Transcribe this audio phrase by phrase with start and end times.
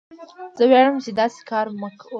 [0.57, 2.07] زه ویاړم چې داسې کار مې وکړ.